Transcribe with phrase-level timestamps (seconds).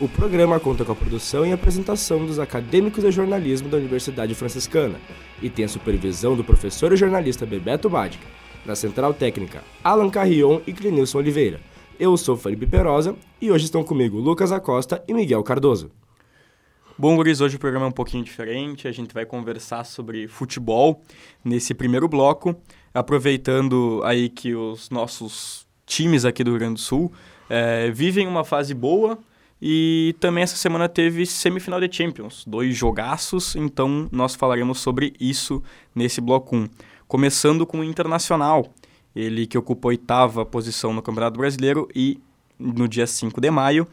[0.00, 4.98] O programa conta com a produção e apresentação dos acadêmicos de jornalismo da Universidade Franciscana
[5.40, 8.20] e tem a supervisão do professor e jornalista Bebeto Badic,
[8.66, 11.60] na Central Técnica Alan Carrion e Clenilson Oliveira.
[11.96, 15.92] Eu sou Felipe Perosa e hoje estão comigo Lucas Acosta e Miguel Cardoso.
[16.98, 18.88] Bom, Guris, hoje o programa é um pouquinho diferente.
[18.88, 21.02] A gente vai conversar sobre futebol
[21.44, 22.56] nesse primeiro bloco,
[22.92, 27.12] aproveitando aí que os nossos times aqui do Rio Grande do Sul
[27.48, 29.16] é, vivem uma fase boa
[29.66, 35.62] e também essa semana teve semifinal de Champions, dois jogaços, então nós falaremos sobre isso
[35.94, 36.68] nesse bloco 1.
[37.08, 38.66] Começando com o Internacional,
[39.16, 42.20] ele que ocupou a oitava posição no Campeonato Brasileiro e
[42.58, 43.88] no dia 5 de maio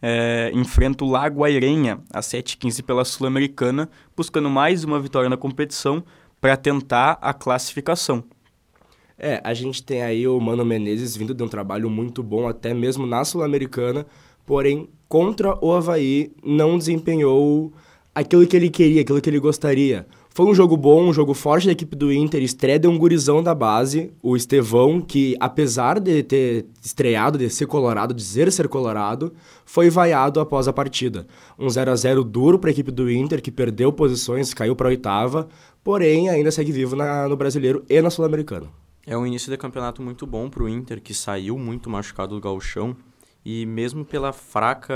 [0.00, 6.04] é, enfrenta o Lago Airenha às 7h15 pela Sul-Americana, buscando mais uma vitória na competição
[6.40, 8.22] para tentar a classificação.
[9.18, 12.72] É, a gente tem aí o Mano Menezes vindo de um trabalho muito bom, até
[12.72, 14.06] mesmo na Sul-Americana,
[14.46, 17.72] porém, contra o Havaí, não desempenhou
[18.14, 20.06] aquilo que ele queria, aquilo que ele gostaria.
[20.30, 23.42] Foi um jogo bom, um jogo forte da equipe do Inter, estreia de um gurizão
[23.42, 29.32] da base, o Estevão, que apesar de ter estreado, de ser colorado, dizer ser colorado,
[29.64, 31.26] foi vaiado após a partida.
[31.58, 34.86] Um 0 a 0 duro para a equipe do Inter, que perdeu posições, caiu para
[34.86, 35.48] a oitava,
[35.82, 38.68] porém ainda segue vivo na, no Brasileiro e na Sul-Americana.
[39.04, 42.40] É um início de campeonato muito bom para o Inter, que saiu muito machucado do
[42.40, 42.94] gauchão,
[43.44, 44.94] e mesmo pela fraca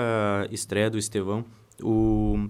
[0.50, 1.44] estreia do Estevão,
[1.82, 2.48] o...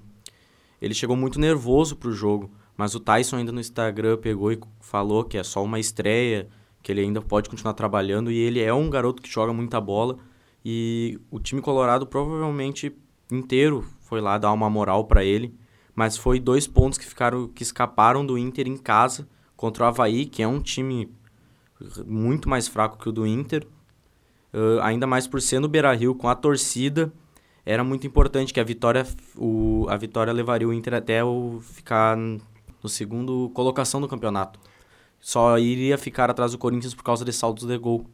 [0.81, 2.51] ele chegou muito nervoso para o jogo.
[2.77, 6.49] Mas o Tyson ainda no Instagram pegou e falou que é só uma estreia,
[6.83, 10.19] que ele ainda pode continuar trabalhando e ele é um garoto que joga muita bola
[10.65, 12.95] e o time colorado provavelmente
[13.31, 15.55] inteiro foi lá dar uma moral para ele,
[15.95, 20.27] mas foi dois pontos que ficaram que escaparam do Inter em casa contra o Havaí,
[20.27, 21.11] que é um time
[22.07, 23.67] muito mais fraco que o do Inter,
[24.53, 27.13] uh, ainda mais por ser no Beira-Rio com a torcida,
[27.65, 32.17] era muito importante que a vitória o, a vitória levaria o Inter até o ficar
[32.17, 34.59] no segundo colocação do campeonato.
[35.21, 38.07] Só iria ficar atrás do Corinthians por causa de saldos de gol.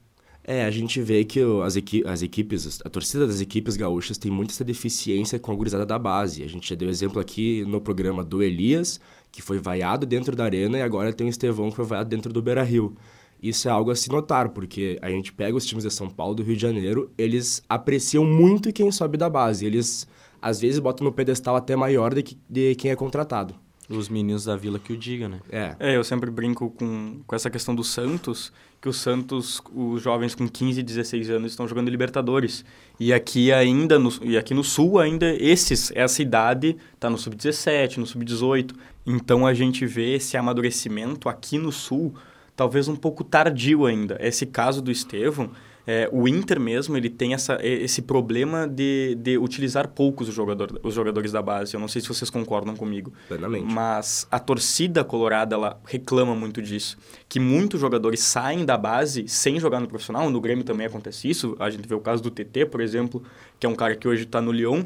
[0.44, 4.30] É, a gente vê que as, equi as equipes, a torcida das equipes gaúchas tem
[4.30, 6.42] muita essa deficiência com a gurizada da base.
[6.42, 9.00] A gente já deu exemplo aqui no programa do Elias,
[9.30, 12.32] que foi vaiado dentro da arena, e agora tem o Estevão, que foi vaiado dentro
[12.32, 12.94] do Beira-Rio.
[13.42, 16.34] Isso é algo a se notar, porque a gente pega os times de São Paulo,
[16.34, 19.64] do Rio de Janeiro, eles apreciam muito quem sobe da base.
[19.64, 20.08] Eles,
[20.42, 23.54] às vezes, botam no pedestal até maior de, que, de quem é contratado.
[23.88, 25.40] Os meninos da vila que o diga, né?
[25.50, 25.74] É.
[25.80, 30.34] é, eu sempre brinco com, com essa questão do Santos, que o Santos, os jovens
[30.34, 32.66] com 15, 16 anos estão jogando Libertadores.
[33.00, 37.96] E aqui ainda, no, e aqui no Sul ainda, esses, essa idade está no Sub-17,
[37.96, 38.74] no Sub-18.
[39.06, 42.14] Então a gente vê esse amadurecimento aqui no Sul,
[42.58, 44.18] talvez um pouco tardio ainda.
[44.20, 45.52] Esse caso do Estevão,
[45.86, 50.80] é, o Inter mesmo, ele tem essa, esse problema de, de utilizar poucos os, jogador,
[50.82, 51.74] os jogadores da base.
[51.74, 53.12] Eu não sei se vocês concordam comigo.
[53.28, 53.72] Plenamente.
[53.72, 56.98] Mas a torcida colorada, ela reclama muito disso.
[57.28, 60.28] Que muitos jogadores saem da base sem jogar no profissional.
[60.28, 61.56] No Grêmio também acontece isso.
[61.60, 63.22] A gente vê o caso do TT, por exemplo,
[63.60, 64.82] que é um cara que hoje está no Lyon,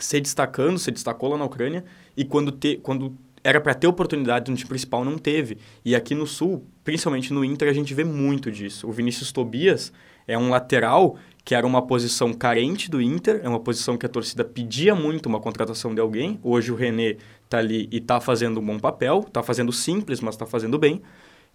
[0.00, 1.84] se destacando, se destacou lá na Ucrânia.
[2.16, 3.14] E quando, te, quando
[3.44, 5.58] era para ter oportunidade no time principal, não teve.
[5.84, 8.88] E aqui no Sul, principalmente no Inter, a gente vê muito disso.
[8.88, 9.92] O Vinícius Tobias
[10.24, 14.08] é um lateral que era uma posição carente do Inter, é uma posição que a
[14.08, 16.38] torcida pedia muito uma contratação de alguém.
[16.44, 20.36] Hoje o René está ali e está fazendo um bom papel, está fazendo simples, mas
[20.36, 21.02] está fazendo bem.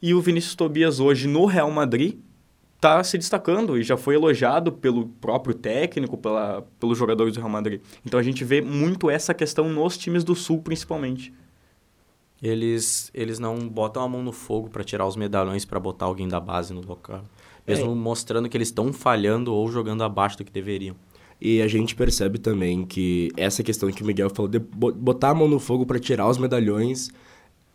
[0.02, 2.16] E o Vinícius Tobias hoje no Real Madrid
[2.76, 7.50] está se destacando e já foi elogiado pelo próprio técnico, pela, pelos jogadores do Real
[7.50, 7.80] Madrid.
[8.06, 11.32] Então a gente vê muito essa questão nos times do Sul, principalmente.
[12.42, 16.28] Eles, eles não botam a mão no fogo para tirar os medalhões para botar alguém
[16.28, 17.24] da base no local.
[17.68, 17.96] Mesmo é.
[17.96, 20.96] mostrando que eles estão falhando ou jogando abaixo do que deveriam.
[21.40, 25.34] E a gente percebe também que essa questão que o Miguel falou de botar a
[25.34, 27.10] mão no fogo para tirar os medalhões,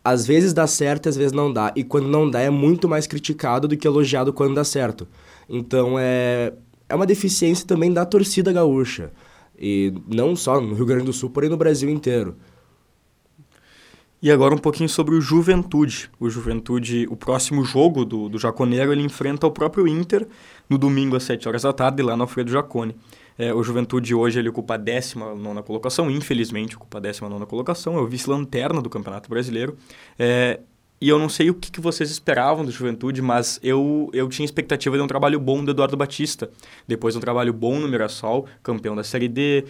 [0.03, 1.73] às vezes dá certo, às vezes não dá.
[1.75, 5.05] E quando não dá, é muito mais criticado do que elogiado quando dá certo.
[5.49, 6.53] Então é,
[6.87, 9.11] é uma deficiência também da torcida gaúcha.
[9.59, 12.37] E não só no Rio Grande do Sul, porém no Brasil inteiro.
[14.19, 16.09] E agora um pouquinho sobre o Juventude.
[16.19, 20.27] O Juventude, o próximo jogo do, do Jaconeiro, ele enfrenta o próprio Inter
[20.67, 22.95] no domingo às 7 horas da tarde, lá no Alfredo Jacone.
[23.37, 28.01] É, o Juventude hoje ele ocupa a 19 colocação, infelizmente ocupa a 19 colocação, é
[28.01, 29.77] o vice-lanterna do Campeonato Brasileiro.
[30.17, 30.59] É,
[30.99, 34.43] e eu não sei o que, que vocês esperavam do Juventude, mas eu, eu tinha
[34.43, 36.49] expectativa de um trabalho bom do Eduardo Batista.
[36.87, 39.65] Depois um trabalho bom no Mirassol, campeão da Série D,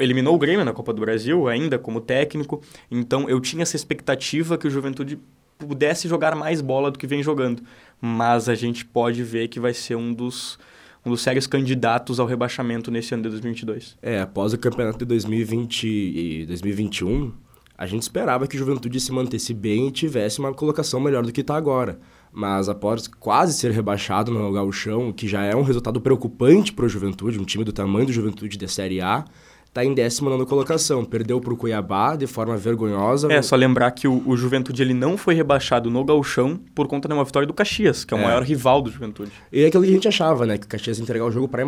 [0.00, 2.60] eliminou o Grêmio na Copa do Brasil ainda como técnico.
[2.90, 5.20] Então eu tinha essa expectativa que o Juventude
[5.56, 7.62] pudesse jogar mais bola do que vem jogando.
[8.00, 10.58] Mas a gente pode ver que vai ser um dos,
[11.06, 13.96] um dos sérios candidatos ao rebaixamento nesse ano de 2022.
[14.02, 17.32] É, após o campeonato de 2020 e 2021
[17.76, 21.32] a gente esperava que o Juventude se mantesse bem e tivesse uma colocação melhor do
[21.32, 21.98] que está agora.
[22.32, 26.88] Mas após quase ser rebaixado no Gauchão, que já é um resultado preocupante para o
[26.88, 29.24] Juventude, um time do tamanho do Juventude de Série A,
[29.72, 31.04] está em 19 colocação.
[31.04, 33.32] Perdeu para o Cuiabá de forma vergonhosa.
[33.32, 37.08] É, só lembrar que o, o, Juventude ele não foi rebaixado no Gauchão por conta
[37.08, 38.24] de uma vitória do Caxias, que é o é.
[38.24, 39.32] maior rival do Juventude.
[39.50, 40.58] E é aquilo que a gente achava, né?
[40.58, 41.58] Que o Caxias ia entregar o jogo para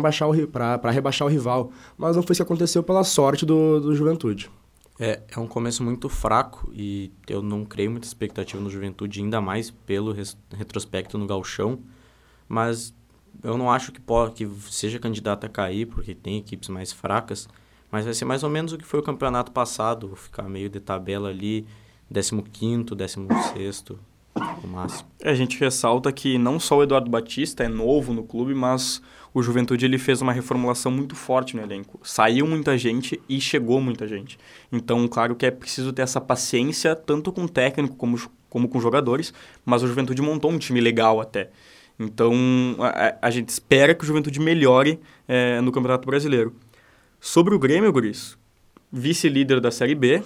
[0.91, 1.71] rebaixar o rival.
[1.97, 4.49] Mas não foi isso que aconteceu pela sorte do, do Juventude.
[4.97, 9.41] É, é um começo muito fraco e eu não creio muita expectativa no Juventude, ainda
[9.41, 11.79] mais pelo res, retrospecto no Galchão,
[12.47, 12.95] mas
[13.43, 17.49] eu não acho que, pode, que seja candidato a cair, porque tem equipes mais fracas,
[17.91, 20.79] mas vai ser mais ou menos o que foi o campeonato passado, ficar meio de
[20.79, 21.67] tabela ali,
[22.11, 23.97] 15º, 16º,
[24.35, 25.09] no máximo.
[25.21, 29.01] É, a gente ressalta que não só o Eduardo Batista é novo no clube, mas
[29.33, 31.99] o Juventude ele fez uma reformulação muito forte no elenco.
[32.03, 34.37] Saiu muita gente e chegou muita gente.
[34.71, 38.17] Então, claro que é preciso ter essa paciência, tanto com o técnico como,
[38.49, 39.33] como com jogadores,
[39.65, 41.49] mas o Juventude montou um time legal até.
[41.99, 42.33] Então,
[42.79, 46.55] a, a gente espera que o Juventude melhore é, no Campeonato Brasileiro.
[47.19, 48.37] Sobre o Grêmio, Guris,
[48.91, 50.21] vice-líder da Série B,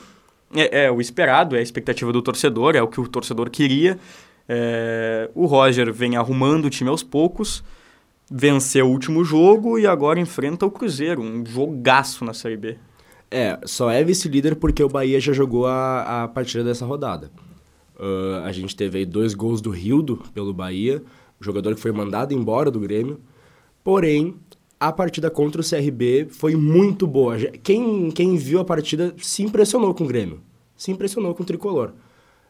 [0.54, 4.00] é, é, o esperado, é a expectativa do torcedor, é o que o torcedor queria.
[4.48, 7.63] É, o Roger vem arrumando o time aos poucos,
[8.31, 12.78] venceu o último jogo e agora enfrenta o Cruzeiro, um jogaço na Série B.
[13.31, 17.31] É, só é vice-líder porque o Bahia já jogou a, a partida dessa rodada.
[18.00, 21.04] Uh, a gente teve aí dois gols do Rildo pelo Bahia,
[21.40, 23.19] jogador que foi mandado embora do Grêmio.
[23.84, 24.36] Porém,
[24.79, 27.37] a partida contra o CRB foi muito boa.
[27.61, 30.39] Quem, quem viu a partida se impressionou com o Grêmio,
[30.77, 31.91] se impressionou com o Tricolor.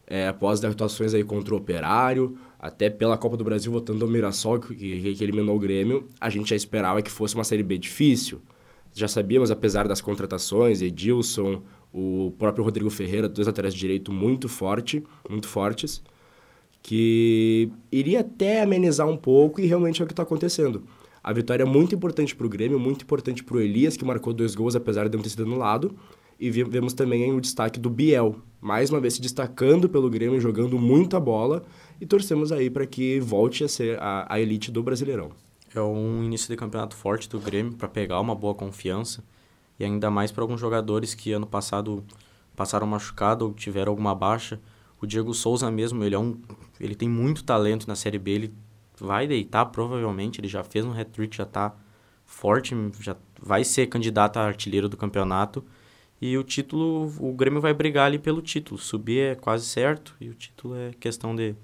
[0.05, 4.11] É, após as atuações aí contra o Operário, até pela Copa do Brasil, voltando ao
[4.11, 4.75] Mirassol, que,
[5.15, 8.41] que eliminou o Grêmio, a gente já esperava que fosse uma Série B difícil.
[8.93, 11.61] Já sabíamos, apesar das contratações, Edilson,
[11.93, 16.01] o próprio Rodrigo Ferreira, dois laterais de direito muito forte, muito fortes,
[16.81, 20.83] que iria até amenizar um pouco e realmente é o que está acontecendo.
[21.29, 24.33] A vitória é muito importante para o Grêmio, muito importante para o Elias, que marcou
[24.33, 25.95] dois gols, apesar de não ter sido anulado.
[26.39, 30.79] E vemos também o destaque do Biel, mais uma vez se destacando pelo Grêmio, jogando
[30.79, 31.61] muita bola.
[32.01, 35.29] E torcemos aí para que volte a ser a, a elite do Brasileirão.
[35.75, 39.23] É um início de campeonato forte do Grêmio para pegar uma boa confiança.
[39.79, 42.03] E ainda mais para alguns jogadores que ano passado
[42.55, 44.59] passaram machucado ou tiveram alguma baixa.
[44.99, 46.39] O Diego Souza mesmo, ele é um
[46.79, 48.53] ele tem muito talento na Série B, ele
[49.00, 51.75] vai deitar provavelmente, ele já fez um hat-trick, já está
[52.25, 55.63] forte, já vai ser candidato a artilheiro do campeonato.
[56.22, 58.80] E o título, o Grêmio vai brigar ali pelo título.
[58.80, 61.56] Subir é quase certo e o título é questão de,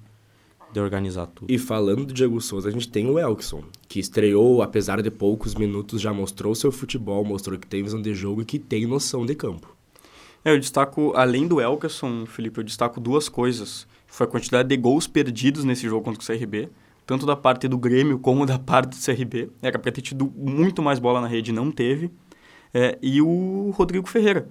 [0.72, 1.52] de organizar tudo.
[1.52, 5.54] E falando do Diego Souza, a gente tem o Elkson, que estreou, apesar de poucos
[5.56, 9.26] minutos, já mostrou seu futebol, mostrou que tem visão de jogo e que tem noção
[9.26, 9.76] de campo.
[10.44, 13.86] É, eu destaco, além do Elkson, Felipe, eu destaco duas coisas.
[14.08, 16.70] Foi a quantidade de gols perdidos nesse jogo contra o CRB,
[17.06, 19.50] tanto da parte do Grêmio como da parte do CRB.
[19.62, 22.12] Era para ter tido muito mais bola na rede, não teve
[22.78, 24.50] é, e o Rodrigo Ferreira,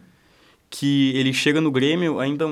[0.70, 2.46] que ele chega no Grêmio ainda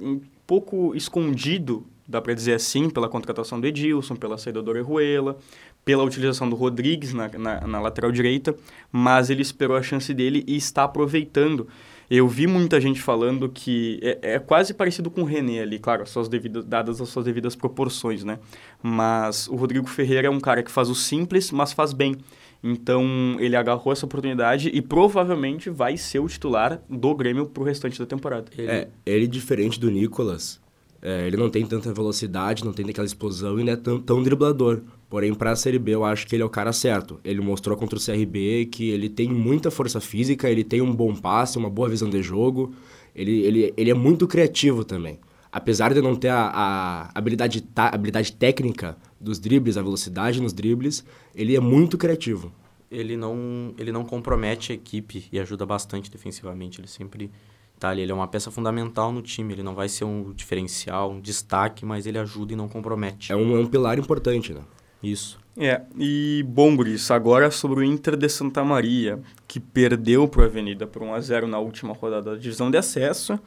[0.00, 5.36] um pouco escondido, dá para dizer assim, pela contratação do Edilson, pela saída do Orejuela,
[5.84, 8.56] pela utilização do Rodrigues na, na, na, lateral direita,
[8.90, 11.68] mas ele esperou a chance dele e está aproveitando.
[12.10, 16.06] Eu vi muita gente falando que é, é quase parecido com o René ali, claro,
[16.06, 18.38] suas devidas, dadas as suas devidas proporções, né?
[18.82, 22.16] Mas o Rodrigo Ferreira é um cara que faz o simples, mas faz bem.
[22.62, 27.98] Então ele agarrou essa oportunidade e provavelmente vai ser o titular do Grêmio pro restante
[27.98, 28.50] da temporada.
[28.56, 28.70] Ele...
[28.70, 30.60] É, ele diferente do Nicolas,
[31.00, 34.22] é, ele não tem tanta velocidade, não tem aquela explosão e não é tão, tão
[34.22, 34.82] driblador.
[35.08, 37.20] Porém, para a Série B, eu acho que ele é o cara certo.
[37.24, 41.14] Ele mostrou contra o CRB que ele tem muita força física, ele tem um bom
[41.14, 42.74] passe, uma boa visão de jogo.
[43.14, 45.18] Ele, ele, ele é muito criativo também.
[45.50, 50.52] Apesar de não ter a, a habilidade, ta, habilidade técnica dos dribles, a velocidade nos
[50.52, 52.52] dribles, ele é muito criativo.
[52.90, 56.80] Ele não, ele não compromete a equipe e ajuda bastante defensivamente.
[56.80, 57.30] Ele sempre
[57.78, 58.02] tá ali.
[58.02, 59.54] Ele é uma peça fundamental no time.
[59.54, 63.32] Ele não vai ser um diferencial, um destaque, mas ele ajuda e não compromete.
[63.32, 64.60] É um, é um pilar importante, né?
[65.02, 65.38] Isso.
[65.56, 70.46] É, e bom, Guris, agora sobre o Inter de Santa Maria, que perdeu para a
[70.46, 73.38] Avenida por 1 a 0 na última rodada da divisão de acesso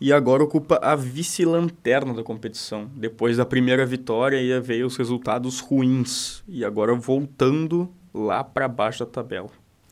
[0.00, 2.88] e agora ocupa a vice-lanterna da competição.
[2.94, 9.00] Depois da primeira vitória, ia veio os resultados ruins e agora voltando lá para baixo
[9.00, 9.50] da tabela.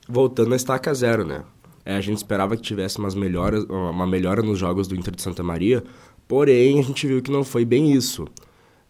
[0.08, 1.42] Voltando a estaca zero, né?
[1.84, 5.22] É, a gente esperava que tivesse umas melhoras, uma melhora nos jogos do Inter de
[5.22, 5.84] Santa Maria,
[6.26, 8.26] porém a gente viu que não foi bem isso.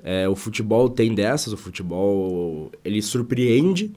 [0.02, 3.92] É, o futebol tem dessas, o futebol ele surpreende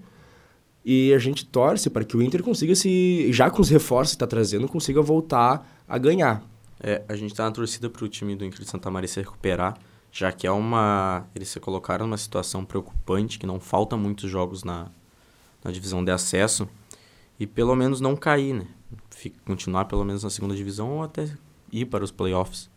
[0.84, 4.16] e a gente torce para que o Inter consiga se, já com os reforços que
[4.16, 6.42] está trazendo, consiga voltar a ganhar.
[6.80, 9.20] É, a gente está na torcida para o time do Inter de Santa Maria se
[9.20, 9.78] recuperar,
[10.12, 11.26] já que é uma.
[11.36, 14.88] Eles se colocaram numa situação preocupante, que não falta muitos jogos na,
[15.64, 16.70] na divisão de acesso,
[17.40, 18.68] e pelo menos não cair, né?
[19.18, 21.28] Fica, continuar pelo menos na segunda divisão ou até
[21.72, 22.70] ir para os playoffs.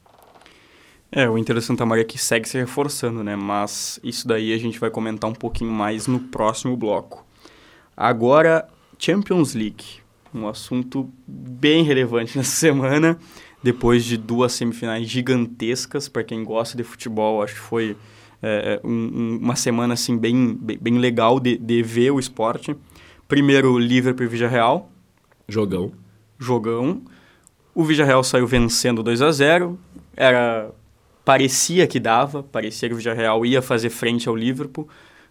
[1.12, 3.37] É, o Inter de Santa Maria que segue se reforçando, né?
[3.37, 7.26] Mas isso daí a gente vai comentar um pouquinho mais no próximo bloco.
[7.94, 8.66] Agora,
[8.99, 10.00] Champions League.
[10.32, 13.18] Um assunto bem relevante nessa semana
[13.62, 17.42] depois de duas semifinais gigantescas para quem gosta de futebol.
[17.42, 17.99] Acho que foi
[18.40, 22.75] é, um, uma semana assim bem, bem, bem legal de, de, ver o esporte.
[23.28, 24.90] Primeiro, Liverpool e Real.
[25.47, 25.92] Jogão.
[26.40, 27.02] Jogão.
[27.75, 29.78] O Real saiu vencendo 2 a 0
[30.16, 30.73] Era
[31.25, 34.88] parecia que dava, parecia que o Real ia fazer frente ao Liverpool,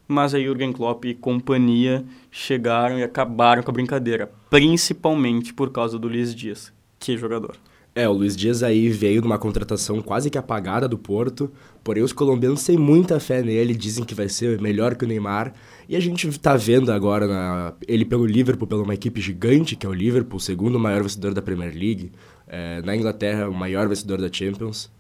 [0.08, 6.00] mas aí Jurgen Klopp e companhia chegaram e acabaram com a brincadeira, principalmente por causa
[6.00, 6.72] do Luiz Dias.
[6.98, 7.58] Que jogador.
[7.96, 11.52] É, o Luiz Dias aí veio numa contratação quase que apagada do Porto,
[11.84, 15.54] porém os colombianos têm muita fé nele, dizem que vai ser melhor que o Neymar,
[15.88, 19.86] e a gente tá vendo agora na, ele pelo Liverpool, pela uma equipe gigante, que
[19.86, 22.12] é o Liverpool, o segundo maior vencedor da Premier League,
[22.48, 24.92] é, na Inglaterra, o maior vencedor da Champions,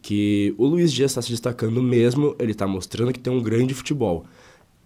[0.00, 3.74] que o Luiz Dias está se destacando mesmo, ele está mostrando que tem um grande
[3.74, 4.24] futebol.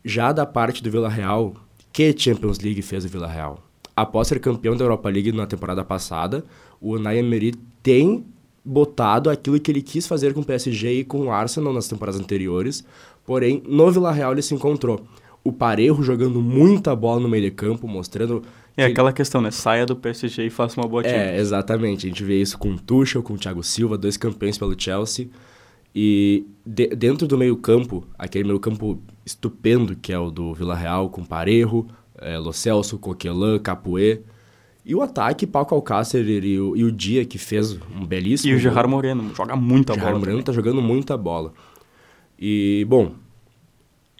[0.05, 1.55] Já da parte do Vila Real,
[1.93, 3.70] que Champions League fez o Vila Real?
[4.01, 6.43] Após ser campeão da Europa League na temporada passada,
[6.81, 7.53] o Unai Emery
[7.83, 8.25] tem
[8.65, 12.19] botado aquilo que ele quis fazer com o PSG e com o Arsenal nas temporadas
[12.19, 12.83] anteriores,
[13.27, 15.05] porém no Villarreal ele se encontrou.
[15.45, 18.43] O Parejo jogando muita bola no meio de campo, mostrando...
[18.75, 18.93] É que...
[18.93, 19.51] aquela questão, né?
[19.51, 21.15] Saia do PSG e faça uma boa time.
[21.15, 22.07] É, exatamente.
[22.07, 25.29] A gente vê isso com o Tuchel, com o Thiago Silva, dois campeões pelo Chelsea.
[25.95, 31.11] E de, dentro do meio campo, aquele meio campo estupendo que é o do Villarreal,
[31.11, 31.87] com Parejo,
[32.21, 34.23] é, Lo Celso, Coquelin, Capoe
[34.85, 38.53] e o ataque, Paco Alcácer e o, e o Dia, que fez um belíssimo...
[38.53, 39.99] E o Gerard Moreno, joga muita bola.
[39.99, 41.53] O Gerard Moreno tá jogando muita bola.
[42.39, 43.13] E, bom,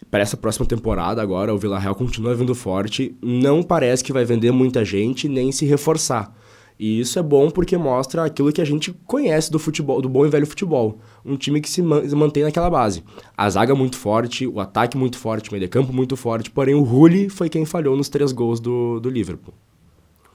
[0.09, 3.15] para essa próxima temporada agora, o Vila Real continua vindo forte.
[3.21, 6.35] Não parece que vai vender muita gente, nem se reforçar.
[6.81, 10.25] E isso é bom porque mostra aquilo que a gente conhece do futebol, do bom
[10.25, 10.97] e velho futebol.
[11.23, 13.03] Um time que se mantém naquela base.
[13.37, 16.73] A zaga muito forte, o ataque muito forte, o meio de campo muito forte, porém
[16.73, 19.53] o Rulli foi quem falhou nos três gols do, do Liverpool.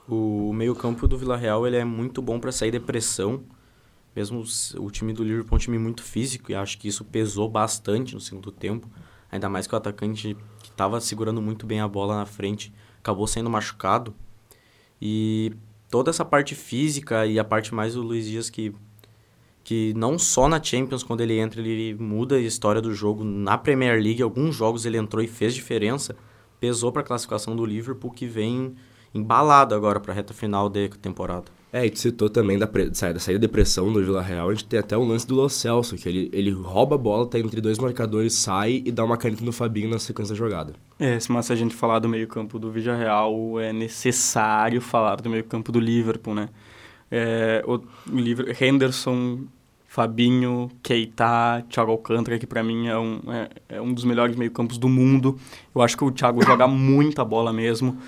[0.07, 3.41] O meio-campo do Villarreal ele é muito bom para sair de pressão.
[4.15, 4.41] Mesmo
[4.77, 8.15] o time do Liverpool é um time muito físico e acho que isso pesou bastante
[8.15, 8.89] no segundo tempo.
[9.29, 13.27] Ainda mais que o atacante que estava segurando muito bem a bola na frente acabou
[13.27, 14.15] sendo machucado.
[15.01, 15.51] E
[15.89, 18.73] toda essa parte física e a parte mais do Luiz Dias que
[19.63, 23.57] que não só na Champions quando ele entra ele muda a história do jogo na
[23.57, 26.15] Premier League alguns jogos ele entrou e fez diferença
[26.59, 28.75] pesou para a classificação do Liverpool que vem
[29.13, 31.56] embalado agora para a reta final da temporada.
[31.77, 34.65] É, e tu citou também da, da saída da depressão do Vila Real, a gente
[34.65, 37.61] tem até o lance do Lo Celso, que ele, ele rouba a bola, tá entre
[37.61, 40.73] dois marcadores, sai e dá uma caneta no Fabinho na sequência da jogada.
[40.99, 45.17] É, mas se a gente falar do meio campo do Vila Real, é necessário falar
[45.17, 46.49] do meio campo do Liverpool, né?
[47.11, 49.41] É, o, o Liverpool, Henderson,
[49.85, 54.49] Fabinho, Keita, Thiago Alcântara, que para mim é um, é, é um dos melhores meio
[54.49, 55.37] campos do mundo.
[55.75, 57.99] Eu acho que o Thiago joga muita bola mesmo.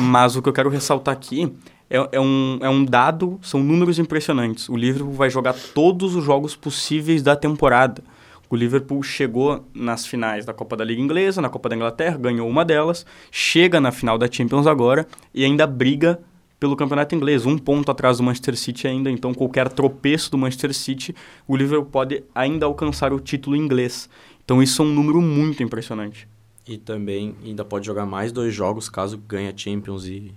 [0.00, 1.52] Mas o que eu quero ressaltar aqui
[1.94, 4.68] é, é, um, é um dado, são números impressionantes.
[4.68, 8.02] O Liverpool vai jogar todos os jogos possíveis da temporada.
[8.50, 12.48] O Liverpool chegou nas finais da Copa da Liga Inglesa, na Copa da Inglaterra, ganhou
[12.48, 16.20] uma delas, chega na final da Champions agora e ainda briga
[16.58, 20.74] pelo campeonato inglês, um ponto atrás do Manchester City ainda, então qualquer tropeço do Manchester
[20.74, 21.14] City,
[21.46, 24.08] o Liverpool pode ainda alcançar o título inglês.
[24.44, 26.26] Então isso é um número muito impressionante.
[26.66, 30.32] E também ainda pode jogar mais dois jogos caso ganhe a Champions e,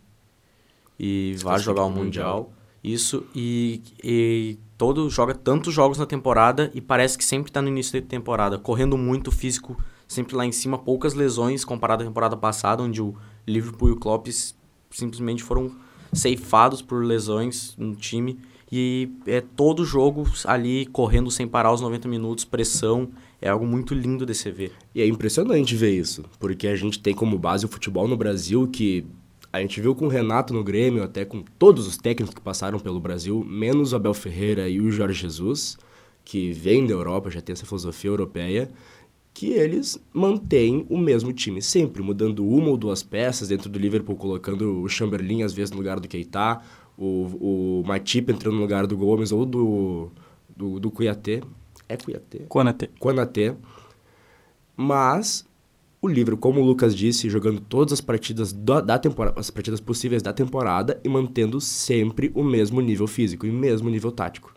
[0.99, 2.51] e vá jogar o Mundial.
[2.83, 7.67] Isso, e, e todo joga tantos jogos na temporada e parece que sempre está no
[7.67, 9.77] início da temporada, correndo muito físico,
[10.07, 13.95] sempre lá em cima, poucas lesões comparado à temporada passada, onde o Liverpool e o
[13.97, 14.27] Klopp
[14.89, 15.75] simplesmente foram
[16.13, 18.39] ceifados por lesões no time.
[18.71, 23.09] E é todo jogo ali correndo sem parar os 90 minutos, pressão,
[23.41, 24.73] é algo muito lindo de se ver.
[24.93, 28.67] E é impressionante ver isso, porque a gente tem como base o futebol no Brasil
[28.67, 29.05] que
[29.51, 32.79] A gente viu com o Renato no Grêmio, até com todos os técnicos que passaram
[32.79, 35.77] pelo Brasil, menos o Abel Ferreira e o Jorge Jesus,
[36.25, 38.69] que vem da Europa, já tem essa filosofia europeia,
[39.33, 44.15] que eles mantêm o mesmo time sempre, mudando uma ou duas peças dentro do Liverpool,
[44.15, 46.59] colocando o Chamberlain às vezes no lugar do Keita,
[46.97, 50.09] o, o Matip entrando no lugar do Gomes ou do,
[50.55, 51.43] do, do Cuiatê.
[51.87, 52.39] É Cuiatê?
[52.49, 52.89] Konaté.
[52.99, 53.55] Konaté.
[54.75, 55.47] Mas
[56.01, 59.79] o livro, como o Lucas disse, jogando todas as partidas da, da temporada, as partidas
[59.79, 64.53] possíveis da temporada e mantendo sempre o mesmo nível físico e o mesmo nível tático.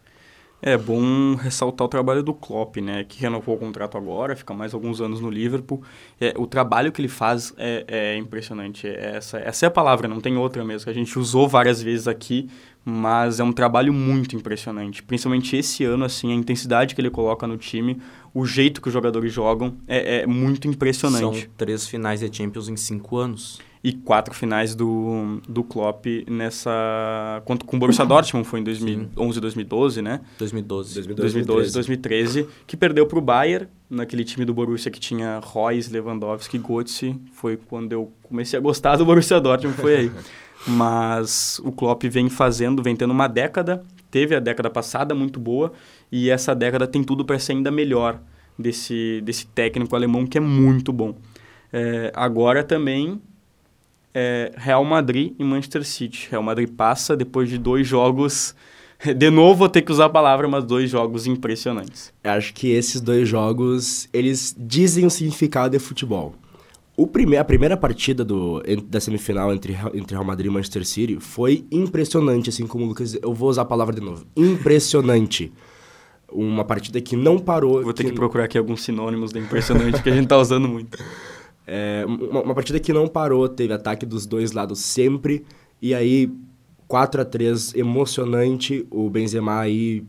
[0.62, 3.02] É bom ressaltar o trabalho do Klopp, né?
[3.04, 5.82] Que renovou o contrato agora, fica mais alguns anos no Liverpool.
[6.20, 8.86] É, o trabalho que ele faz é, é impressionante.
[8.86, 10.84] É essa, essa é a palavra, não tem outra mesmo.
[10.84, 12.50] Que a gente usou várias vezes aqui,
[12.84, 15.02] mas é um trabalho muito impressionante.
[15.02, 18.00] Principalmente esse ano, assim, a intensidade que ele coloca no time,
[18.32, 21.40] o jeito que os jogadores jogam é, é muito impressionante.
[21.42, 27.42] São três finais de Champions em cinco anos e quatro finais do, do Klopp nessa...
[27.46, 30.20] Quanto, com o Borussia Dortmund foi em 2011, 2012, né?
[30.38, 30.94] 2012.
[30.94, 32.46] 2012, 2012 2013.
[32.66, 37.16] Que perdeu para o Bayern, naquele time do Borussia que tinha Royce, Lewandowski, Götze.
[37.32, 40.12] Foi quando eu comecei a gostar do Borussia Dortmund, foi aí.
[40.66, 43.82] Mas o Klopp vem fazendo, vem tendo uma década.
[44.10, 45.72] Teve a década passada muito boa
[46.10, 48.20] e essa década tem tudo para ser ainda melhor
[48.58, 51.14] desse, desse técnico alemão que é muito bom.
[51.72, 53.20] É, agora também
[54.12, 56.28] é Real Madrid e Manchester City.
[56.30, 58.54] Real Madrid passa depois de dois jogos.
[59.16, 62.12] De novo, vou ter que usar a palavra, mas dois jogos impressionantes.
[62.22, 66.34] Acho que esses dois jogos, eles dizem o significado de futebol.
[67.00, 71.18] O prime a primeira partida do, da semifinal entre, entre Real Madrid e Manchester City
[71.18, 73.14] foi impressionante, assim como o Lucas...
[73.22, 74.26] Eu vou usar a palavra de novo.
[74.36, 75.50] Impressionante.
[76.30, 77.82] Uma partida que não parou...
[77.82, 80.68] Vou ter que, que procurar aqui alguns sinônimos de impressionante que a gente tá usando
[80.68, 80.98] muito.
[81.72, 85.44] É, uma, uma, partida que não parou, teve ataque dos dois lados sempre.
[85.80, 86.28] E aí,
[86.88, 90.02] 4 a 3 emocionante, o Benzema aí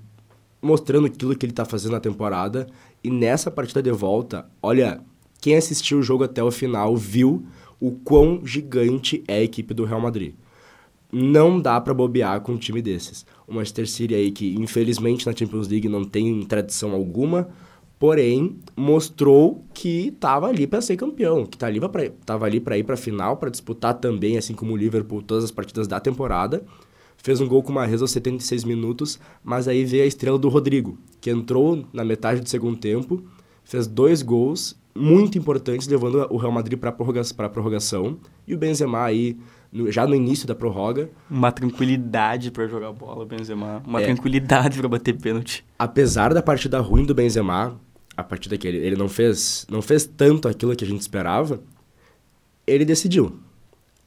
[0.60, 2.65] mostrando aquilo que ele tá fazendo na temporada.
[3.04, 5.01] E nessa partida de volta, olha,
[5.41, 7.43] quem assistiu o jogo até o final viu
[7.80, 10.36] o quão gigante é a equipe do Real Madrid.
[11.12, 13.25] Não dá para bobear com um time desses.
[13.47, 17.49] O Manchester City aí que infelizmente na Champions League não tem tradição alguma,
[17.97, 21.80] porém mostrou que estava ali para ser campeão, que tá ali
[22.23, 25.51] tava ali para ir para final, para disputar também, assim como o Liverpool, todas as
[25.51, 26.63] partidas da temporada.
[27.17, 30.97] Fez um gol com uma aos 76 minutos, mas aí veio a estrela do Rodrigo,
[31.19, 33.23] que entrou na metade do segundo tempo,
[33.63, 39.04] fez dois gols muito importantes, levando o Real Madrid para a prorrogação, e o Benzema
[39.04, 39.38] aí
[39.71, 41.10] no, já no início da prorroga.
[41.30, 43.82] Uma tranquilidade para jogar bola, Benzema.
[43.86, 45.63] Uma é, tranquilidade para bater pênalti.
[45.80, 47.80] Apesar da partida ruim do Benzema,
[48.15, 51.62] a partir daquele, ele não fez, não fez tanto aquilo que a gente esperava,
[52.67, 53.39] ele decidiu.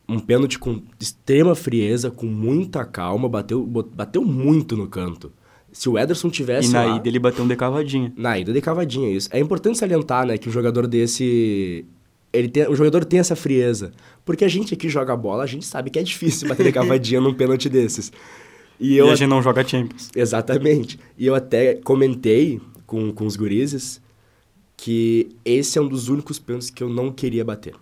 [0.06, 5.32] Um pênalti com extrema frieza, com muita calma, bateu, bateu muito no canto.
[5.74, 6.68] Se o Ederson tivesse.
[6.68, 8.12] E na lá, ida ele bateu um de cavadinha.
[8.16, 9.28] Na ida de cavadinha, isso.
[9.32, 11.84] É importante salientar, né, que o jogador desse.
[12.32, 13.92] Ele tem, o jogador tem essa frieza.
[14.24, 17.20] Porque a gente aqui joga bola, a gente sabe que é difícil bater de cavadinha
[17.20, 18.12] num pênalti desses.
[18.78, 20.10] E, eu, e a gente não joga Champions.
[20.14, 20.98] Exatamente.
[21.18, 24.00] E eu até comentei com, com os gurizes
[24.76, 27.74] que esse é um dos únicos pênaltis que eu não queria bater.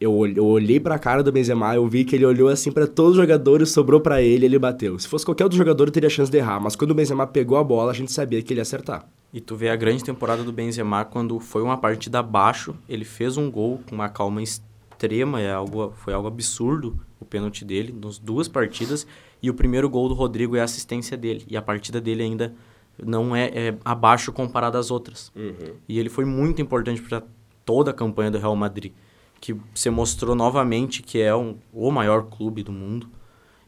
[0.00, 3.16] Eu, olhei pra cara do Benzema, eu vi que ele olhou assim para todos os
[3.18, 4.98] jogadores, sobrou para ele, ele bateu.
[4.98, 7.58] Se fosse qualquer outro jogador, eu teria chance de errar, mas quando o Benzema pegou
[7.58, 9.06] a bola, a gente sabia que ele ia acertar.
[9.30, 13.36] E tu vê a grande temporada do Benzema quando foi uma partida abaixo, ele fez
[13.36, 18.18] um gol com uma calma extrema, é algo, foi algo absurdo o pênalti dele, nas
[18.18, 19.06] duas partidas,
[19.42, 22.54] e o primeiro gol do Rodrigo é a assistência dele, e a partida dele ainda
[22.98, 25.30] não é, é abaixo comparado às outras.
[25.36, 25.74] Uhum.
[25.86, 27.22] E ele foi muito importante para
[27.64, 28.92] toda a campanha do Real Madrid,
[29.40, 33.08] que se mostrou novamente que é um, o maior clube do mundo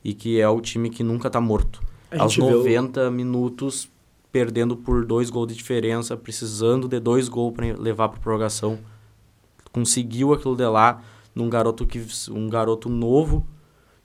[0.04, 1.82] e que é o time que nunca está morto.
[2.16, 3.10] Aos 90 viu...
[3.10, 3.88] minutos,
[4.30, 8.78] perdendo por dois gols de diferença, precisando de dois gols para levar para prorrogação,
[9.72, 11.02] conseguiu aquilo de lá
[11.34, 13.46] num garoto que um garoto novo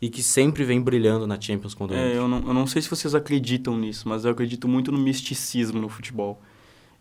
[0.01, 2.89] e que sempre vem brilhando na Champions quando é, eu não, eu não sei se
[2.89, 6.39] vocês acreditam nisso, mas eu acredito muito no misticismo no futebol.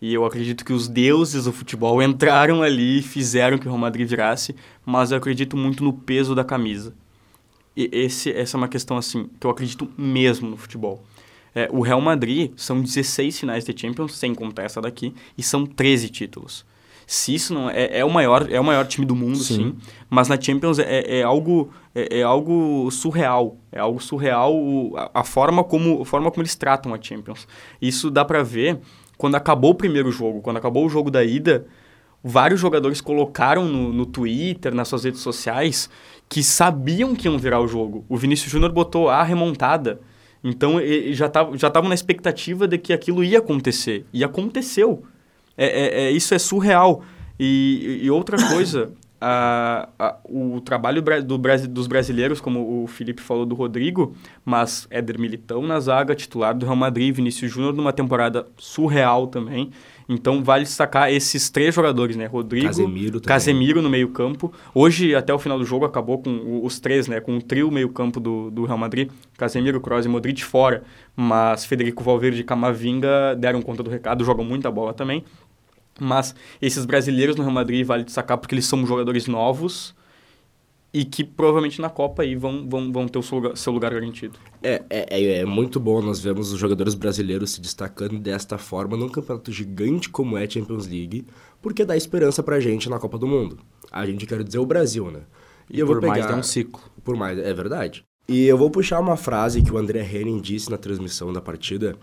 [0.01, 3.79] E eu acredito que os deuses do futebol entraram ali e fizeram que o Real
[3.79, 4.55] Madrid virasse,
[4.85, 6.95] mas eu acredito muito no peso da camisa.
[7.77, 11.03] E esse, essa é uma questão assim que eu acredito mesmo no futebol.
[11.55, 15.65] É, o Real Madrid são 16 finais de Champions, sem contar essa daqui, e são
[15.65, 16.65] 13 títulos
[17.07, 19.77] se isso não é, é o maior é o maior time do mundo sim, sim
[20.11, 24.53] mas na Champions é, é algo é, é, algo surreal é algo surreal
[24.97, 27.47] a, a, forma como a forma como eles tratam a Champions
[27.81, 28.81] isso dá para ver
[29.17, 31.67] quando acabou o primeiro jogo quando acabou o jogo da ida
[32.29, 35.89] vários jogadores colocaram no, no Twitter, nas suas redes sociais,
[36.29, 38.05] que sabiam que iam virar o jogo.
[38.09, 40.01] O Vinícius Júnior botou a remontada.
[40.43, 40.75] Então,
[41.13, 44.05] já estavam já na expectativa de que aquilo ia acontecer.
[44.13, 45.05] E aconteceu.
[45.57, 47.03] É, é, é isso é surreal.
[47.39, 53.47] E, e outra coisa, a, a, o trabalho do, dos brasileiros, como o Felipe falou
[53.47, 58.47] do Rodrigo, mas Éder Militão na zaga, titular do Real Madrid, Vinícius Júnior numa temporada
[58.57, 59.71] surreal também.
[60.09, 62.27] Então vale destacar esses três jogadores, né?
[62.27, 64.53] Rodrigo, Casemiro, Casemiro no meio-campo.
[64.73, 67.21] Hoje, até o final do jogo, acabou com os três, né?
[67.21, 69.11] Com o trio meio-campo do, do Real Madrid.
[69.37, 70.85] Casemiro, Kroos e Modric fora.
[71.17, 75.25] Mas Federico Valverde e Camavinga deram conta do recado, jogam muita bola também.
[75.99, 79.95] Mas esses brasileiros no Real Madrid vale destacar porque eles são jogadores novos
[80.93, 83.93] e que provavelmente na Copa aí vão, vão, vão ter o seu lugar, seu lugar
[83.93, 84.39] garantido.
[84.63, 89.09] É, é, é, muito bom nós vemos os jogadores brasileiros se destacando desta forma num
[89.09, 91.27] campeonato gigante como é a Champions League,
[91.61, 93.59] porque dá esperança pra gente na Copa do Mundo.
[93.91, 95.21] A gente quer dizer o Brasil, né?
[95.71, 96.09] E, e eu vou pegar...
[96.09, 96.81] mais é um ciclo.
[97.05, 98.05] Por mais, é verdade.
[98.29, 101.95] E eu vou puxar uma frase que o André Henning disse na transmissão da partida,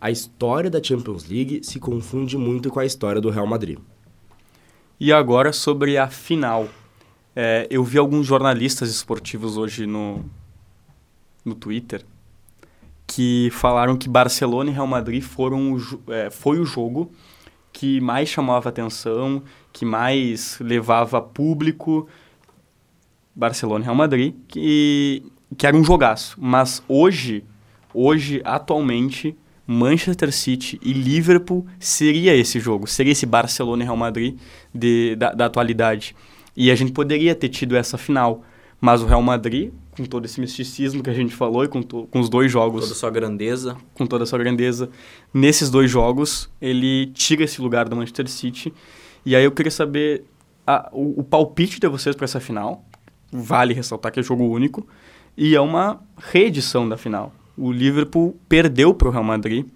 [0.00, 3.78] a história da Champions League se confunde muito com a história do Real Madrid.
[5.00, 6.68] E agora sobre a final.
[7.34, 10.24] É, eu vi alguns jornalistas esportivos hoje no,
[11.44, 12.04] no Twitter
[13.06, 17.10] que falaram que Barcelona e Real Madrid foram o, é, foi o jogo
[17.72, 22.08] que mais chamava atenção, que mais levava público.
[23.34, 25.22] Barcelona e Real Madrid, que,
[25.56, 26.36] que era um jogaço.
[26.40, 27.44] Mas hoje,
[27.94, 29.36] hoje, atualmente,
[29.70, 34.38] Manchester City e Liverpool seria esse jogo, seria esse Barcelona e Real Madrid
[34.74, 36.16] de, da, da atualidade.
[36.56, 38.42] E a gente poderia ter tido essa final,
[38.80, 42.18] mas o Real Madrid, com todo esse misticismo que a gente falou e com, com
[42.18, 42.80] os dois jogos...
[42.80, 43.76] Toda a sua grandeza.
[43.92, 44.88] Com toda a sua grandeza.
[45.34, 48.72] Nesses dois jogos, ele tira esse lugar do Manchester City.
[49.22, 50.24] E aí eu queria saber
[50.66, 52.86] a, o, o palpite de vocês para essa final.
[53.30, 54.88] Vale ressaltar que é jogo único.
[55.36, 59.66] E é uma reedição da final o Liverpool perdeu para o Real Madrid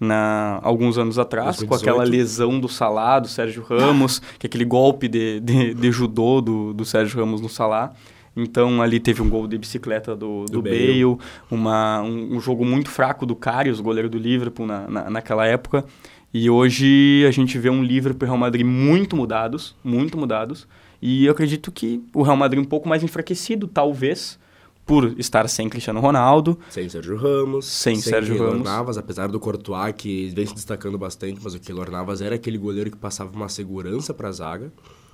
[0.00, 1.68] na, alguns anos atrás, 2018.
[1.68, 5.92] com aquela lesão do Salah, do Sérgio Ramos, que é aquele golpe de, de, de,
[5.92, 7.92] judô do, do Sérgio Ramos no Salah.
[8.34, 11.18] Então ali teve um gol de bicicleta do, do, do Bale, Bale
[11.50, 15.84] uma, um, um, jogo muito fraco do Karius, goleiro do Liverpool na, na, naquela época.
[16.32, 20.66] E hoje a gente vê um Liverpool e Real Madrid muito mudados, muito mudados.
[21.02, 24.38] E eu acredito que o Real Madrid um pouco mais enfraquecido, talvez,
[24.90, 26.58] por estar sem Cristiano Ronaldo.
[26.68, 27.64] Sem Sérgio Ramos.
[27.64, 28.64] Sem, sem Sérgio Keylor Ramos.
[28.64, 32.58] Navas, apesar do Courtois, que vem se destacando bastante, mas o Keylor Navas era aquele
[32.58, 34.72] goleiro que passava uma segurança para a zaga.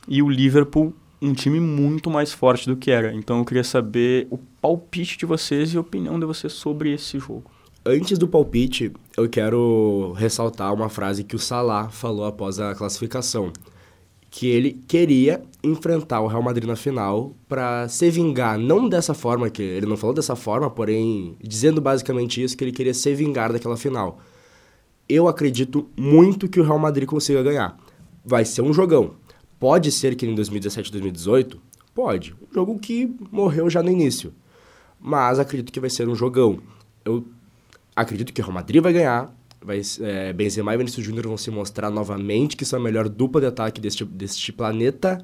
[0.08, 3.12] E o Liverpool, um time muito mais forte do que era.
[3.12, 7.18] Então eu queria saber o palpite de vocês e a opinião de vocês sobre esse
[7.18, 7.44] jogo.
[7.84, 13.52] Antes do palpite, eu quero ressaltar uma frase que o Salah falou após a classificação
[14.36, 19.48] que ele queria enfrentar o Real Madrid na final para se vingar, não dessa forma
[19.48, 23.50] que ele não falou dessa forma, porém dizendo basicamente isso que ele queria se vingar
[23.50, 24.20] daquela final.
[25.08, 27.78] Eu acredito muito que o Real Madrid consiga ganhar.
[28.22, 29.14] Vai ser um jogão.
[29.58, 31.58] Pode ser que em 2017, 2018,
[31.94, 32.34] pode.
[32.34, 34.34] Um jogo que morreu já no início.
[35.00, 36.58] Mas acredito que vai ser um jogão.
[37.02, 37.26] Eu
[37.96, 39.34] acredito que o Real Madrid vai ganhar,
[39.66, 43.40] vai, é, Benzema e Vinícius Júnior vão se mostrar novamente que são a melhor dupla
[43.40, 45.18] de ataque deste, deste planeta.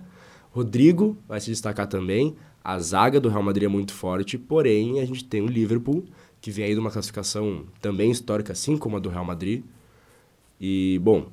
[0.50, 2.34] Rodrigo vai se destacar também.
[2.62, 6.04] A zaga do Real Madrid é muito forte, porém a gente tem o Liverpool,
[6.40, 9.62] que vem aí de uma classificação também histórica, assim como a do Real Madrid.
[10.60, 11.28] E, bom,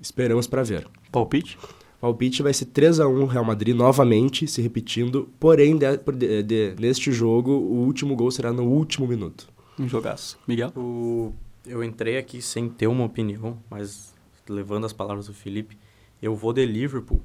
[0.00, 0.86] esperamos para ver.
[1.10, 1.58] Palpite?
[2.00, 5.28] Palpite vai ser 3 a 1 Real Madrid novamente, se repetindo.
[5.38, 5.86] Porém, de,
[6.18, 9.48] de, de, neste jogo, o último gol será no último minuto.
[9.78, 10.38] Um jogaço.
[10.46, 10.72] Miguel?
[10.76, 11.32] O
[11.66, 14.14] eu entrei aqui sem ter uma opinião, mas
[14.48, 15.78] levando as palavras do Felipe,
[16.20, 17.20] eu vou de Liverpool.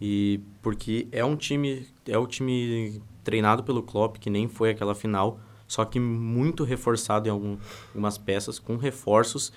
[0.00, 4.94] E porque é um time, é o time treinado pelo Klopp, que nem foi aquela
[4.94, 9.52] final, só que muito reforçado em algum, algumas peças, com reforços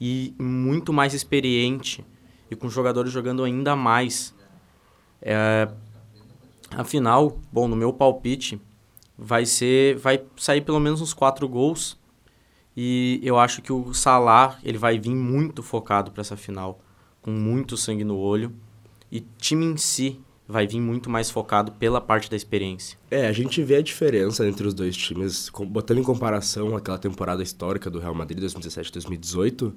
[0.00, 2.04] e muito mais experiente
[2.50, 4.34] e com jogadores jogando ainda mais.
[5.22, 5.68] É,
[6.72, 8.60] afinal, bom, no meu palpite,
[9.16, 11.96] vai ser, vai sair pelo menos uns quatro gols
[12.76, 16.80] e eu acho que o Salah, ele vai vir muito focado para essa final,
[17.22, 18.52] com muito sangue no olho.
[19.10, 22.98] E time em si vai vir muito mais focado pela parte da experiência.
[23.10, 27.42] É, a gente vê a diferença entre os dois times, botando em comparação aquela temporada
[27.42, 29.72] histórica do Real Madrid 2017-2018,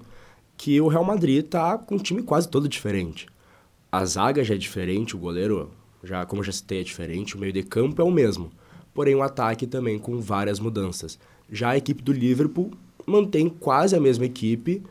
[0.58, 3.28] que o Real Madrid tá com um time quase todo diferente.
[3.92, 5.72] A zaga já é diferente, o goleiro,
[6.04, 8.52] já como já citei, é diferente, o meio de campo é o mesmo.
[8.94, 11.20] Porém, o ataque também com várias mudanças.
[11.50, 12.72] Já a equipe do Liverpool
[13.08, 14.84] mantém quase a mesma equipe,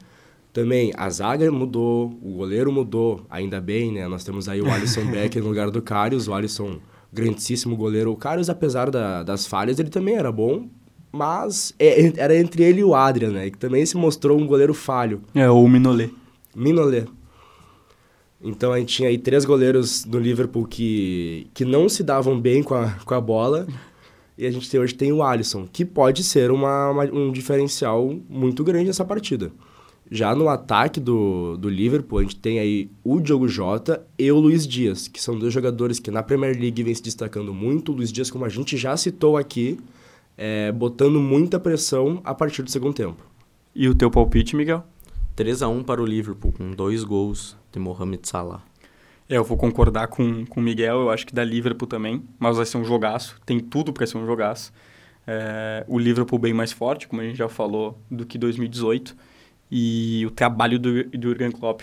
[0.53, 4.09] Também a zaga mudou, o goleiro mudou, ainda bem, né?
[4.09, 6.79] Nós temos aí o Alisson Becker no lugar do Karius, o Alisson,
[7.13, 8.11] grandíssimo goleiro.
[8.11, 10.67] O Karius, apesar da, das falhas, ele também era bom,
[11.13, 13.51] mas é, era entre ele e o Adrian, né?
[13.51, 15.21] Que também se mostrou um goleiro falho.
[15.35, 16.09] É, o Minolé.
[16.55, 17.05] Minolé.
[18.41, 22.63] Então a gente tinha aí três goleiros do Liverpool que, que não se davam bem
[22.63, 23.67] com a, com a bola.
[24.39, 28.15] E a gente tem, hoje tem o Alisson, que pode ser uma, uma, um diferencial
[28.29, 29.51] muito grande nessa partida.
[30.11, 34.39] Já no ataque do, do Liverpool, a gente tem aí o Diogo Jota e o
[34.39, 37.93] Luiz Dias, que são dois jogadores que na Premier League vem se destacando muito.
[37.93, 39.81] O Luiz Dias, como a gente já citou aqui,
[40.37, 43.17] é, botando muita pressão a partir do segundo tempo.
[43.75, 44.85] E o teu palpite, Miguel?
[45.35, 48.63] 3 a 1 para o Liverpool, com dois gols de Mohamed Salah.
[49.29, 52.65] É, eu vou concordar com, o Miguel, eu acho que da Liverpool também, mas vai
[52.65, 54.73] ser um jogaço, tem tudo para ser um jogaço.
[55.27, 59.17] É, o Liverpool bem mais forte, como a gente já falou, do que 2018,
[59.71, 61.81] e o trabalho do, do Jurgen Klopp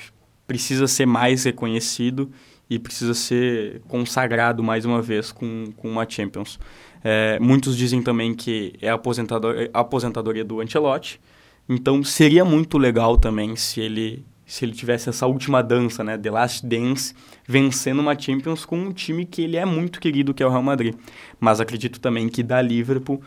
[0.48, 2.32] precisa ser mais reconhecido
[2.70, 6.58] e precisa ser consagrado mais uma vez com, com uma Champions.
[7.04, 11.20] É, muitos dizem também que é a, aposentador, a aposentadoria do Ancelotti,
[11.68, 16.32] então seria muito legal também se ele se ele tivesse essa última dança, né, The
[16.32, 17.14] Last Dance,
[17.48, 20.64] vencendo uma Champions com um time que ele é muito querido, que é o Real
[20.64, 20.96] Madrid.
[21.40, 23.22] Mas acredito também que dá Liverpool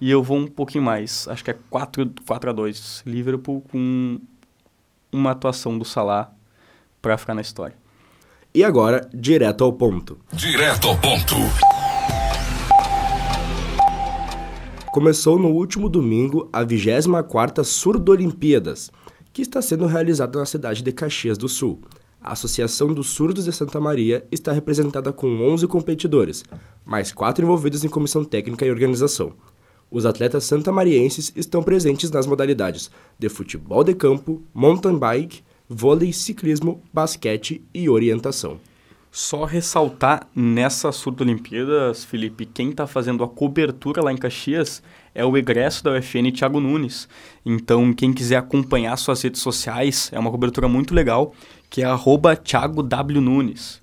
[0.00, 4.18] e eu vou um pouquinho mais, acho que é 4, 4 a 2 Liverpool com
[5.12, 6.32] uma atuação do Salah
[7.00, 7.76] para ficar na história.
[8.54, 10.18] E agora, direto ao ponto.
[10.32, 11.36] Direto ao ponto.
[14.92, 18.90] Começou no último domingo a 24ª Surdo-Olimpíadas,
[19.32, 21.80] que está sendo realizada na cidade de Caxias do Sul.
[22.20, 26.44] A Associação dos Surdos de Santa Maria está representada com 11 competidores,
[26.84, 29.32] mais quatro envolvidos em comissão técnica e organização.
[29.90, 36.82] Os atletas santamarienses estão presentes nas modalidades de futebol de campo, mountain bike, vôlei, ciclismo,
[36.92, 38.60] basquete e orientação.
[39.14, 44.82] Só ressaltar nessa Surdo-Olimpíadas, Felipe, quem está fazendo a cobertura lá em Caxias
[45.14, 47.06] é o egresso da UFN Thiago Nunes.
[47.44, 51.34] Então, quem quiser acompanhar suas redes sociais, é uma cobertura muito legal,
[51.68, 53.20] que é arroba Thiago W.
[53.20, 53.82] Nunes.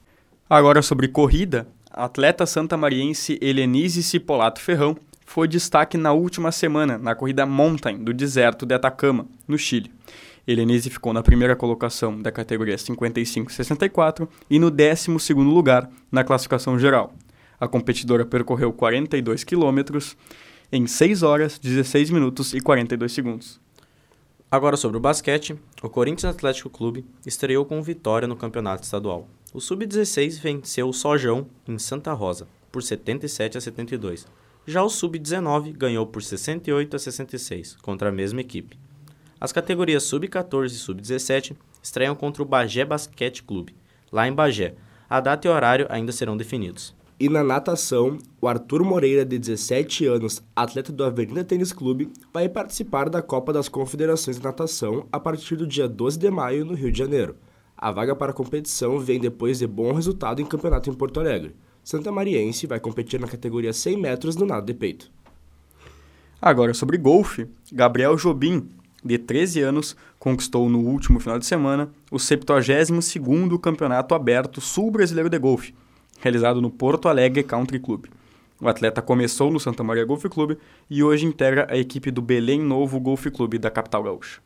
[0.50, 7.13] Agora sobre corrida, a atleta santamariense Helenise Cipolato Ferrão foi destaque na última semana na
[7.13, 9.92] corrida Mountain do deserto de Atacama, no Chile.
[10.52, 17.14] Helenise ficou na primeira colocação da categoria 55-64 e no 12 lugar na classificação geral.
[17.60, 20.18] A competidora percorreu 42 quilômetros
[20.72, 23.62] em 6 horas, 16 minutos e 42 segundos.
[24.50, 29.28] Agora sobre o basquete, o Corinthians Atlético Clube estreou com vitória no campeonato estadual.
[29.54, 34.26] O Sub-16 venceu o Sojão em Santa Rosa por 77 a 72.
[34.66, 38.88] Já o Sub-19 ganhou por 68 a 66 contra a mesma equipe.
[39.41, 43.75] As categorias Sub-14 e Sub-17 estreiam contra o Bagé Basquete Clube,
[44.12, 44.75] lá em Bagé.
[45.10, 46.93] A data e horário ainda serão definidos.
[47.17, 52.47] E na natação, o Arthur Moreira, de 17 anos, atleta do Avenida Tênis Clube, vai
[52.47, 56.73] participar da Copa das Confederações de Natação a partir do dia 12 de maio, no
[56.73, 57.36] Rio de Janeiro.
[57.78, 61.56] A vaga para a competição vem depois de bom resultado em campeonato em Porto Alegre.
[61.84, 65.10] Santa Mariense vai competir na categoria 100 metros no nado de peito.
[66.41, 68.69] Agora sobre golfe, Gabriel Jobim,
[69.04, 75.40] de 13 anos, conquistou no último final de semana o 72º Campeonato Aberto Sul-Brasileiro de
[75.40, 75.74] Golfe,
[76.20, 78.06] realizado no Porto Alegre Country Club.
[78.62, 80.58] O atleta começou no Santa Maria Golf Clube
[80.90, 84.42] e hoje integra a equipe do Belém Novo Golf Clube da capital gaúcha.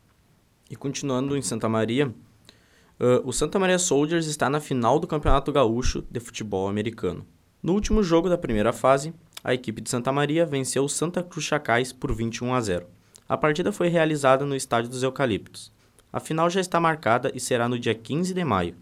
[0.70, 5.50] E continuando em Santa Maria, uh, o Santa Maria Soldiers está na final do Campeonato
[5.50, 7.26] Gaúcho de Futebol Americano.
[7.60, 9.12] No último jogo da primeira fase,
[9.42, 12.86] a equipe de Santa Maria venceu o Santa Cruz Chacais por 21 a 0.
[13.26, 15.72] A partida foi realizada no Estádio dos Eucaliptos.
[16.12, 18.74] A final já está marcada e será no dia 15 de maio,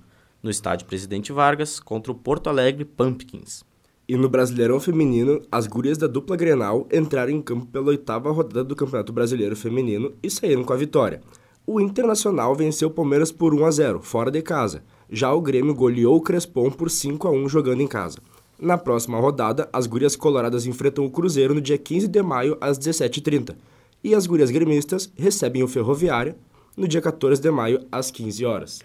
[0.43, 3.63] no Estádio Presidente Vargas, contra o Porto Alegre Pumpkins.
[4.09, 8.65] E no Brasileirão Feminino, as gurias da dupla Grenal entraram em campo pela oitava rodada
[8.65, 11.21] do Campeonato Brasileiro Feminino e saíram com a vitória.
[11.65, 14.83] O Internacional venceu o Palmeiras por 1 a 0, fora de casa.
[15.09, 18.19] Já o Grêmio goleou o Crespon por 5 a 1 jogando em casa.
[18.59, 22.77] Na próxima rodada, as gurias coloradas enfrentam o Cruzeiro no dia 15 de maio às
[22.77, 23.55] 17h30
[24.03, 26.35] e as gurias gremistas recebem o Ferroviário
[26.77, 28.83] no dia 14 de maio, às 15 horas.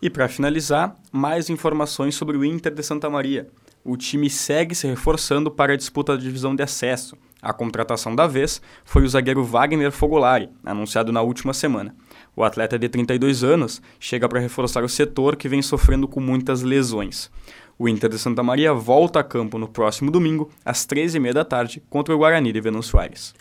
[0.00, 3.48] E para finalizar, mais informações sobre o Inter de Santa Maria.
[3.82, 7.16] O time segue se reforçando para a disputa da divisão de acesso.
[7.40, 11.94] A contratação da vez foi o zagueiro Wagner Fogolari, anunciado na última semana.
[12.34, 16.62] O atleta de 32 anos chega para reforçar o setor que vem sofrendo com muitas
[16.62, 17.30] lesões.
[17.78, 21.82] O Inter de Santa Maria volta a campo no próximo domingo, às 13h30 da tarde,
[21.88, 23.34] contra o Guarani de Venâncio Aires.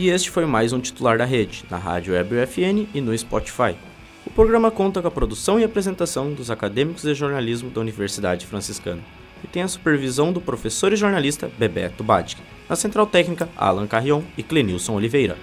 [0.00, 3.74] E este foi mais um titular da rede, na Rádio Web UFN e no Spotify.
[4.24, 9.02] O programa conta com a produção e apresentação dos acadêmicos de jornalismo da Universidade Franciscana
[9.42, 12.40] e tem a supervisão do professor e jornalista Bebeto Badic.
[12.68, 15.36] Na central técnica, Alan Carrion e Clenilson Oliveira.